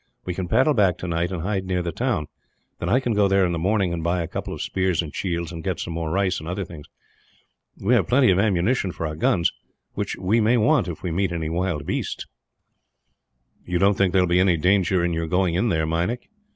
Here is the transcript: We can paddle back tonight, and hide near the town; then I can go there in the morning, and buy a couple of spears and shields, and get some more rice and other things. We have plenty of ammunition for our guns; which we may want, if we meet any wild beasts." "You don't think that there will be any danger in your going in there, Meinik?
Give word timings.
We 0.25 0.33
can 0.33 0.47
paddle 0.47 0.73
back 0.73 0.97
tonight, 0.97 1.31
and 1.31 1.43
hide 1.43 1.65
near 1.67 1.83
the 1.83 1.91
town; 1.91 2.25
then 2.79 2.89
I 2.89 2.99
can 2.99 3.13
go 3.13 3.27
there 3.27 3.45
in 3.45 3.51
the 3.51 3.59
morning, 3.59 3.93
and 3.93 4.03
buy 4.03 4.23
a 4.23 4.27
couple 4.27 4.51
of 4.51 4.63
spears 4.63 4.99
and 5.03 5.13
shields, 5.13 5.51
and 5.51 5.63
get 5.63 5.79
some 5.79 5.93
more 5.93 6.09
rice 6.09 6.39
and 6.39 6.49
other 6.49 6.65
things. 6.65 6.87
We 7.77 7.93
have 7.93 8.07
plenty 8.07 8.31
of 8.31 8.39
ammunition 8.39 8.91
for 8.93 9.05
our 9.05 9.15
guns; 9.15 9.51
which 9.93 10.15
we 10.17 10.41
may 10.41 10.57
want, 10.57 10.87
if 10.87 11.03
we 11.03 11.11
meet 11.11 11.31
any 11.31 11.49
wild 11.49 11.85
beasts." 11.85 12.25
"You 13.63 13.77
don't 13.77 13.95
think 13.95 14.11
that 14.13 14.17
there 14.17 14.23
will 14.23 14.27
be 14.35 14.39
any 14.39 14.57
danger 14.57 15.05
in 15.05 15.13
your 15.13 15.27
going 15.27 15.53
in 15.53 15.69
there, 15.69 15.85
Meinik? 15.85 16.29